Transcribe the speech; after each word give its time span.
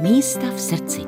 Místa 0.00 0.46
v 0.56 0.60
srdci. 0.60 1.00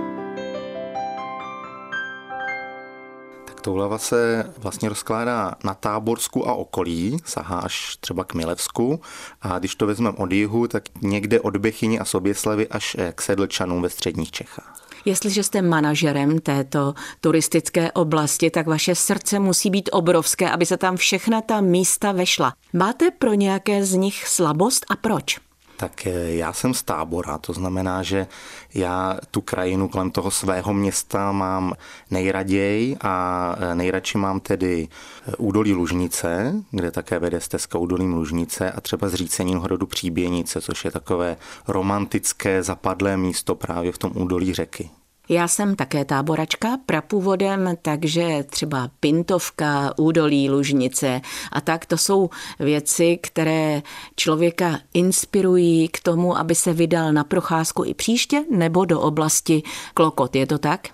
Tak 3.44 3.60
Toulava 3.60 3.98
se 3.98 4.52
vlastně 4.58 4.88
rozkládá 4.88 5.54
na 5.64 5.74
Táborsku 5.74 6.48
a 6.48 6.54
okolí, 6.54 7.16
sahá 7.24 7.58
až 7.58 7.96
třeba 7.96 8.24
k 8.24 8.34
Milevsku 8.34 9.00
a 9.42 9.58
když 9.58 9.74
to 9.74 9.86
vezmeme 9.86 10.16
od 10.16 10.32
jihu, 10.32 10.68
tak 10.68 10.82
někde 11.02 11.40
od 11.40 11.56
Bechyni 11.56 11.98
a 11.98 12.04
Soběslavy 12.04 12.68
až 12.68 12.96
k 13.14 13.22
Sedlčanům 13.22 13.82
ve 13.82 13.90
středních 13.90 14.30
Čechách. 14.30 14.74
Jestliže 15.04 15.42
jste 15.42 15.62
manažerem 15.62 16.38
této 16.38 16.94
turistické 17.20 17.92
oblasti, 17.92 18.50
tak 18.50 18.66
vaše 18.66 18.94
srdce 18.94 19.38
musí 19.38 19.70
být 19.70 19.90
obrovské, 19.92 20.50
aby 20.50 20.66
se 20.66 20.76
tam 20.76 20.96
všechna 20.96 21.40
ta 21.40 21.60
místa 21.60 22.12
vešla. 22.12 22.52
Máte 22.72 23.10
pro 23.10 23.34
nějaké 23.34 23.84
z 23.84 23.94
nich 23.94 24.28
slabost 24.28 24.86
a 24.90 24.96
proč? 24.96 25.47
Tak 25.78 26.06
eh, 26.06 26.34
já 26.34 26.52
jsem 26.52 26.74
z 26.74 26.82
tábora, 26.82 27.38
to 27.38 27.52
znamená, 27.52 28.02
že 28.02 28.26
já 28.74 29.18
tu 29.30 29.40
krajinu 29.40 29.88
kolem 29.88 30.10
toho 30.10 30.30
svého 30.30 30.74
města 30.74 31.32
mám 31.32 31.72
nejraději 32.10 32.96
a 33.00 33.54
eh, 33.58 33.74
nejradši 33.74 34.18
mám 34.18 34.40
tedy 34.40 34.88
eh, 34.88 35.32
údolí 35.38 35.72
Lužnice, 35.72 36.54
kde 36.70 36.90
také 36.90 37.18
vede 37.18 37.40
stezka 37.40 37.78
údolím 37.78 38.14
Lužnice 38.14 38.72
a 38.72 38.80
třeba 38.80 39.08
zřícením 39.08 39.58
hrodu 39.58 39.86
Příběnice, 39.86 40.60
což 40.60 40.84
je 40.84 40.90
takové 40.90 41.36
romantické 41.68 42.62
zapadlé 42.62 43.16
místo 43.16 43.54
právě 43.54 43.92
v 43.92 43.98
tom 43.98 44.12
údolí 44.14 44.54
řeky. 44.54 44.90
Já 45.28 45.48
jsem 45.48 45.76
také 45.76 46.04
táboračka 46.04 46.78
prapůvodem, 46.86 47.76
takže 47.82 48.44
třeba 48.50 48.90
Pintovka, 49.00 49.94
údolí, 49.96 50.50
Lužnice 50.50 51.20
a 51.52 51.60
tak, 51.60 51.86
to 51.86 51.98
jsou 51.98 52.30
věci, 52.58 53.18
které 53.22 53.82
člověka 54.16 54.78
inspirují 54.94 55.88
k 55.88 56.00
tomu, 56.00 56.38
aby 56.38 56.54
se 56.54 56.72
vydal 56.72 57.12
na 57.12 57.24
procházku 57.24 57.84
i 57.84 57.94
příště 57.94 58.44
nebo 58.50 58.84
do 58.84 59.00
oblasti 59.00 59.62
Klokot. 59.94 60.36
Je 60.36 60.46
to 60.46 60.58
tak? 60.58 60.88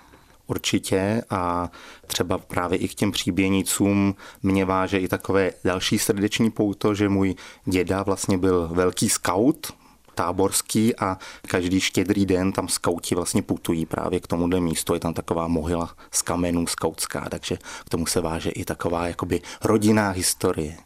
Určitě 0.47 1.23
a 1.29 1.71
třeba 2.07 2.37
právě 2.37 2.77
i 2.77 2.87
k 2.87 2.93
těm 2.93 3.11
příběnicům 3.11 4.15
mě 4.43 4.65
váže 4.65 4.99
i 4.99 5.07
takové 5.07 5.51
další 5.63 5.99
srdeční 5.99 6.51
pouto, 6.51 6.95
že 6.95 7.09
můj 7.09 7.35
děda 7.65 8.03
vlastně 8.03 8.37
byl 8.37 8.69
velký 8.71 9.09
scout, 9.09 9.73
táborský 10.15 10.95
a 10.95 11.17
každý 11.47 11.79
štědrý 11.79 12.25
den 12.25 12.51
tam 12.51 12.67
skauti 12.67 13.15
vlastně 13.15 13.41
putují 13.41 13.85
právě 13.85 14.19
k 14.19 14.27
tomuhle 14.27 14.59
místu. 14.59 14.93
Je 14.93 14.99
tam 14.99 15.13
taková 15.13 15.47
mohyla 15.47 15.95
z 16.11 16.21
kamenů 16.21 16.67
skautská, 16.67 17.29
takže 17.29 17.57
k 17.85 17.89
tomu 17.89 18.05
se 18.05 18.21
váže 18.21 18.49
i 18.49 18.65
taková 18.65 19.07
jakoby 19.07 19.41
rodinná 19.63 20.09
historie. 20.09 20.77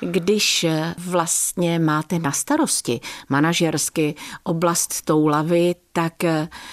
Když 0.00 0.66
vlastně 0.98 1.78
máte 1.78 2.18
na 2.18 2.32
starosti 2.32 3.00
manažersky 3.28 4.14
oblast 4.42 5.02
Toulavy, 5.02 5.74
tak 5.92 6.12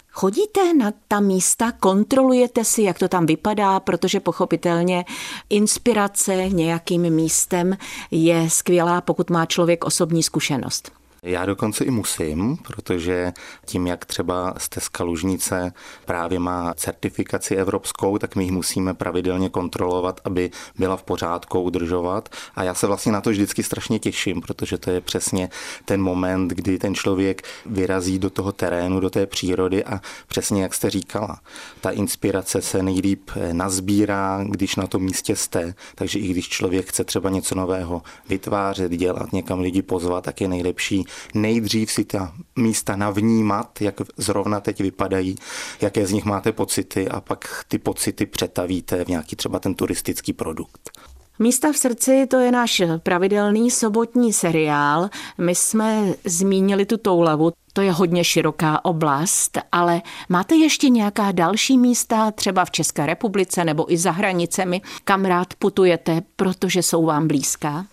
chodíte 0.10 0.74
na 0.74 0.92
ta 1.08 1.20
místa, 1.20 1.72
kontrolujete 1.72 2.66
si, 2.66 2.82
jak 2.82 3.00
to 3.00 3.08
tam 3.08 3.26
vypadá, 3.26 3.80
protože 3.80 4.20
pochopitelně 4.20 5.06
inspirace 5.50 6.50
nějakým 6.50 7.10
místem 7.10 7.78
je 8.12 8.50
skvělá, 8.50 9.02
pokud 9.02 9.30
má 9.30 9.46
člověk 9.46 9.86
osobní 9.86 10.24
zkušenost. 10.24 11.01
Já 11.26 11.46
dokonce 11.46 11.86
i 11.86 11.92
musím, 11.92 12.58
protože 12.58 13.34
tím, 13.66 13.88
jak 13.88 14.06
třeba 14.06 14.54
stezka 14.58 15.04
Lužnice 15.04 15.74
právě 16.06 16.40
má 16.40 16.74
certifikaci 16.74 17.56
evropskou, 17.56 18.18
tak 18.18 18.36
my 18.36 18.44
ji 18.44 18.52
musíme 18.52 18.94
pravidelně 18.94 19.50
kontrolovat, 19.50 20.22
aby 20.24 20.52
byla 20.78 20.98
v 20.98 21.04
pořádku 21.04 21.62
udržovat. 21.62 22.30
A 22.56 22.64
já 22.64 22.74
se 22.74 22.88
vlastně 22.88 23.12
na 23.12 23.22
to 23.22 23.30
vždycky 23.30 23.64
strašně 23.64 24.00
těším, 24.00 24.42
protože 24.42 24.78
to 24.78 24.92
je 24.92 25.02
přesně 25.02 25.50
ten 25.86 26.02
moment, 26.02 26.48
kdy 26.48 26.78
ten 26.78 26.96
člověk 26.96 27.42
vyrazí 27.66 28.20
do 28.20 28.30
toho 28.30 28.52
terénu, 28.52 29.00
do 29.00 29.10
té 29.10 29.26
přírody 29.26 29.84
a 29.86 30.02
přesně 30.28 30.64
jak 30.64 30.74
jste 30.74 30.90
říkala, 30.90 31.40
ta 31.82 31.90
inspirace 31.90 32.62
se 32.62 32.84
nejlíp 32.84 33.32
nazbírá, 33.52 34.44
když 34.50 34.76
na 34.76 34.88
tom 34.88 35.04
místě 35.04 35.36
jste. 35.36 35.74
Takže 35.96 36.20
i 36.20 36.28
když 36.28 36.50
člověk 36.50 36.90
chce 36.90 37.04
třeba 37.04 37.30
něco 37.30 37.56
nového 37.56 38.02
vytvářet, 38.30 38.92
dělat, 38.92 39.34
někam 39.34 39.60
lidi 39.60 39.82
pozvat, 39.82 40.24
tak 40.24 40.42
je 40.42 40.48
nejlepší 40.48 41.06
nejdřív 41.34 41.92
si 41.92 42.06
ta 42.06 42.34
místa 42.56 42.96
navnímat, 42.96 43.82
jak 43.82 43.96
zrovna 44.18 44.60
teď 44.60 44.82
vypadají, 44.82 45.36
jaké 45.82 46.08
z 46.08 46.12
nich 46.12 46.26
máte 46.26 46.52
pocity 46.52 47.10
a 47.10 47.22
pak 47.22 47.66
ty 47.68 47.78
pocity 47.78 48.26
přetavíte 48.26 49.06
v 49.06 49.08
nějaký 49.08 49.36
třeba 49.36 49.60
ten 49.60 49.74
turistický 49.74 50.34
produkt. 50.34 50.92
Místa 51.40 51.72
v 51.72 51.78
srdci 51.78 52.28
to 52.28 52.40
je 52.40 52.52
náš 52.52 52.82
pravidelný 53.04 53.72
sobotní 53.72 54.34
seriál. 54.34 55.10
My 55.38 55.56
jsme 55.56 56.14
zmínili 56.26 56.86
tu 56.86 56.98
toulavu, 56.98 57.52
to 57.74 57.82
je 57.82 57.92
hodně 57.92 58.24
široká 58.24 58.86
oblast, 58.86 59.58
ale 59.72 60.02
máte 60.30 60.56
ještě 60.56 60.90
nějaká 60.90 61.32
další 61.32 61.78
místa, 61.78 62.32
třeba 62.32 62.66
v 62.66 62.72
České 62.72 63.06
republice 63.06 63.66
nebo 63.66 63.94
i 63.94 63.98
za 63.98 64.12
hranicemi, 64.12 64.82
kam 65.04 65.26
rád 65.26 65.54
putujete, 65.54 66.22
protože 66.36 66.84
jsou 66.84 67.06
vám 67.06 67.28
blízká? 67.28 67.86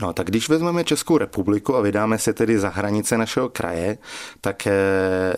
No 0.00 0.12
tak 0.12 0.26
když 0.26 0.48
vezmeme 0.48 0.84
Českou 0.84 1.18
republiku 1.18 1.76
a 1.76 1.80
vydáme 1.80 2.18
se 2.18 2.32
tedy 2.32 2.58
za 2.58 2.68
hranice 2.68 3.18
našeho 3.18 3.48
kraje, 3.48 3.98
tak 4.40 4.66
eh, 4.66 4.72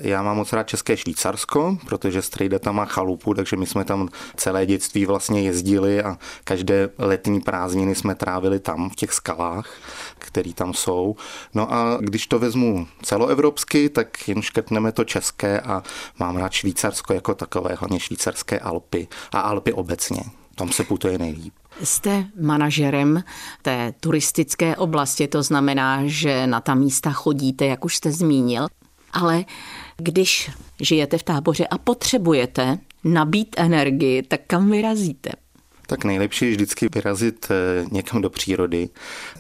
já 0.01 0.23
mám 0.23 0.37
moc 0.37 0.53
rád 0.53 0.69
České 0.69 0.97
Švýcarsko, 0.97 1.79
protože 1.87 2.23
strejda 2.23 2.59
tam 2.59 2.77
má 2.77 2.85
chalupu, 2.85 3.35
takže 3.35 3.57
my 3.57 3.67
jsme 3.67 3.85
tam 3.85 4.09
celé 4.37 4.67
dětství 4.67 5.07
vlastně 5.07 5.43
jezdili 5.43 6.03
a 6.03 6.19
každé 6.45 6.89
letní 6.99 7.41
prázdniny 7.41 7.95
jsme 7.95 8.15
trávili 8.15 8.61
tam 8.61 8.91
v 8.91 8.95
těch 8.95 9.13
skalách, 9.13 9.71
které 10.19 10.53
tam 10.53 10.75
jsou. 10.75 11.17
No 11.55 11.73
a 11.73 11.99
když 12.01 12.27
to 12.27 12.39
vezmu 12.39 12.87
celoevropsky, 13.03 13.89
tak 13.89 14.29
jen 14.29 14.43
škrtneme 14.43 14.93
to 14.93 15.05
české 15.05 15.61
a 15.61 15.83
mám 16.19 16.37
rád 16.37 16.53
Švýcarsko 16.53 17.13
jako 17.15 17.35
takové, 17.35 17.75
hlavně 17.75 18.01
švýcarské 18.01 18.59
Alpy 18.59 19.09
a 19.33 19.41
Alpy 19.41 19.73
obecně. 19.73 20.21
Tam 20.55 20.73
se 20.73 20.85
putuje 20.85 21.19
nejlíp. 21.19 21.55
Jste 21.83 22.27
manažerem 22.41 23.25
té 23.63 23.95
turistické 24.01 24.77
oblasti, 24.77 25.29
to 25.29 25.43
znamená, 25.43 26.01
že 26.05 26.47
na 26.47 26.61
ta 26.61 26.75
místa 26.75 27.11
chodíte, 27.11 27.67
jak 27.67 27.85
už 27.85 27.97
jste 27.97 28.13
zmínil, 28.13 28.67
ale 29.13 29.45
když 29.97 30.51
žijete 30.81 31.19
v 31.19 31.23
táboře 31.23 31.67
a 31.67 31.79
potřebujete 31.79 32.79
nabít 33.05 33.55
energii, 33.59 34.23
tak 34.23 34.41
kam 34.47 34.71
vyrazíte? 34.71 35.31
Tak 35.87 36.05
nejlepší 36.05 36.45
je 36.45 36.51
vždycky 36.51 36.89
vyrazit 36.95 37.47
eh, 37.51 37.87
někam 37.91 38.23
do 38.23 38.31
přírody, 38.31 38.89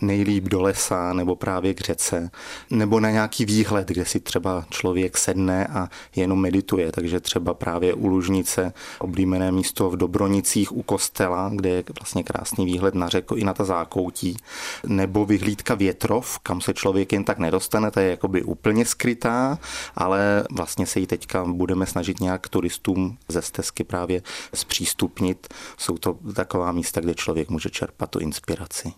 nejlíp 0.00 0.44
do 0.44 0.62
lesa 0.62 1.12
nebo 1.12 1.36
právě 1.36 1.74
k 1.74 1.80
řece, 1.80 2.30
nebo 2.70 3.00
na 3.00 3.10
nějaký 3.10 3.44
výhled, 3.44 3.88
kde 3.88 4.04
si 4.04 4.20
třeba 4.20 4.64
člověk 4.70 5.18
sedne 5.18 5.66
a 5.66 5.88
jenom 6.16 6.40
medituje. 6.40 6.92
Takže 6.92 7.20
třeba 7.20 7.54
právě 7.54 7.94
u 7.94 8.06
Lužnice, 8.06 8.72
oblíbené 8.98 9.52
místo 9.52 9.90
v 9.90 9.96
Dobronicích 9.96 10.72
u 10.72 10.82
kostela, 10.82 11.50
kde 11.54 11.68
je 11.68 11.84
vlastně 12.00 12.22
krásný 12.22 12.64
výhled 12.64 12.94
na 12.94 13.08
řeku 13.08 13.34
i 13.34 13.44
na 13.44 13.54
ta 13.54 13.64
zákoutí, 13.64 14.36
nebo 14.86 15.26
vyhlídka 15.26 15.74
větrov, 15.74 16.38
kam 16.38 16.60
se 16.60 16.74
člověk 16.74 17.12
jen 17.12 17.24
tak 17.24 17.38
nedostane, 17.38 17.90
ta 17.90 18.00
je 18.00 18.10
jakoby 18.10 18.42
úplně 18.42 18.84
skrytá, 18.84 19.58
ale 19.94 20.44
vlastně 20.50 20.86
se 20.86 21.00
ji 21.00 21.06
teďka 21.06 21.44
budeme 21.44 21.86
snažit 21.86 22.20
nějak 22.20 22.48
turistům 22.48 23.18
ze 23.28 23.42
stezky 23.42 23.84
právě 23.84 24.22
zpřístupnit. 24.54 25.54
Jsou 25.76 25.98
to 25.98 26.18
taková 26.36 26.72
místa, 26.72 27.00
kde 27.00 27.14
člověk 27.14 27.50
může 27.50 27.70
čerpat 27.70 28.10
tu 28.10 28.18
inspiraci. 28.18 28.92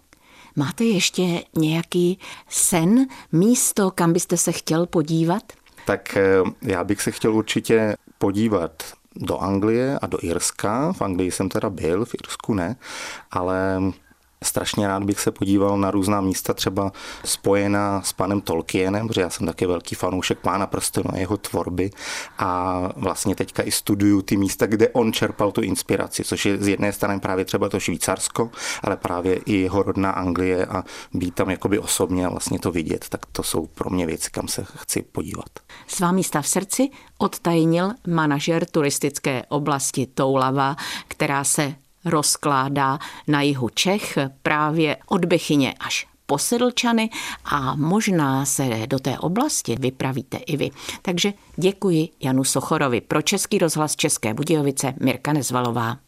Máte 0.56 0.84
ještě 0.84 1.42
nějaký 1.56 2.18
sen, 2.48 3.06
místo, 3.32 3.90
kam 3.90 4.12
byste 4.12 4.36
se 4.36 4.52
chtěl 4.52 4.86
podívat? 4.86 5.42
Tak 5.86 6.16
eh, 6.16 6.42
já 6.62 6.84
bych 6.84 7.02
se 7.02 7.10
chtěl 7.10 7.34
určitě 7.34 7.96
podívat 8.18 8.82
do 9.16 9.38
Anglie 9.38 9.98
a 9.98 10.06
do 10.06 10.18
Irska. 10.22 10.92
V 10.92 11.02
Anglii 11.02 11.30
jsem 11.30 11.48
teda 11.48 11.70
byl, 11.70 12.04
v 12.04 12.14
Irsku 12.14 12.54
ne, 12.54 12.76
ale 13.30 13.80
Strašně 14.44 14.86
rád 14.88 15.04
bych 15.04 15.20
se 15.20 15.30
podíval 15.30 15.78
na 15.78 15.90
různá 15.90 16.20
místa, 16.20 16.54
třeba 16.54 16.92
spojená 17.24 18.02
s 18.02 18.12
panem 18.12 18.40
Tolkienem, 18.40 19.08
protože 19.08 19.20
já 19.20 19.30
jsem 19.30 19.46
taky 19.46 19.66
velký 19.66 19.94
fanoušek 19.94 20.38
pána 20.38 20.66
prstenu 20.66 21.10
a 21.12 21.16
jeho 21.16 21.36
tvorby 21.36 21.90
a 22.38 22.80
vlastně 22.96 23.34
teďka 23.34 23.62
i 23.62 23.70
studuju 23.70 24.22
ty 24.22 24.36
místa, 24.36 24.66
kde 24.66 24.88
on 24.88 25.12
čerpal 25.12 25.52
tu 25.52 25.60
inspiraci, 25.60 26.24
což 26.24 26.46
je 26.46 26.58
z 26.58 26.68
jedné 26.68 26.92
strany 26.92 27.20
právě 27.20 27.44
třeba 27.44 27.68
to 27.68 27.80
Švýcarsko, 27.80 28.50
ale 28.82 28.96
právě 28.96 29.34
i 29.34 29.52
jeho 29.52 29.82
rodná 29.82 30.10
Anglie 30.10 30.66
a 30.66 30.84
být 31.14 31.34
tam 31.34 31.50
jakoby 31.50 31.78
osobně 31.78 32.26
a 32.26 32.30
vlastně 32.30 32.58
to 32.58 32.72
vidět, 32.72 33.08
tak 33.08 33.26
to 33.26 33.42
jsou 33.42 33.66
pro 33.66 33.90
mě 33.90 34.06
věci, 34.06 34.30
kam 34.30 34.48
se 34.48 34.64
chci 34.76 35.02
podívat. 35.02 35.48
Svá 35.86 36.12
místa 36.12 36.42
v 36.42 36.48
srdci 36.48 36.90
odtajnil 37.18 37.90
manažer 38.06 38.66
turistické 38.66 39.42
oblasti 39.48 40.06
Toulava, 40.06 40.76
která 41.08 41.44
se 41.44 41.74
rozkládá 42.10 42.98
na 43.28 43.42
jihu 43.42 43.68
Čech, 43.68 44.18
právě 44.42 44.96
od 45.06 45.24
Bechyně 45.24 45.74
až 45.80 46.06
posedlčany 46.26 47.10
a 47.44 47.74
možná 47.74 48.44
se 48.44 48.86
do 48.86 48.98
té 48.98 49.18
oblasti 49.18 49.76
vypravíte 49.80 50.36
i 50.36 50.56
vy. 50.56 50.70
Takže 51.02 51.32
děkuji 51.56 52.08
Janu 52.20 52.44
Sochorovi 52.44 53.00
pro 53.00 53.22
Český 53.22 53.58
rozhlas 53.58 53.96
České 53.96 54.34
Budějovice 54.34 54.94
Mirka 55.00 55.32
Nezvalová. 55.32 56.07